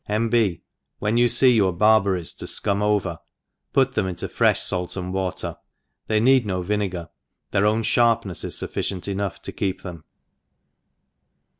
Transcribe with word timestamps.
—iV. 0.09 0.31
JB. 0.31 0.61
When 0.97 1.17
you 1.17 1.29
fee 1.29 1.51
your 1.51 1.73
barberries 1.73 2.33
fcum 2.33 2.81
over 2.81 3.19
put 3.71 3.93
them 3.93 4.07
into 4.07 4.27
frefh 4.27 4.67
fait 4.67 4.95
and 4.99 5.13
water^' 5.13 5.57
they 6.07 6.19
need 6.19 6.43
no 6.43 6.63
vinegar, 6.63 7.09
their 7.51 7.67
own 7.67 7.83
(harpn«(s 7.83 8.43
ia 8.43 8.49
fuf 8.49 8.69
ficient 8.73 9.07
enough 9.07 9.43
to 9.43 9.51
keep 9.51 9.83
them. 9.83 10.03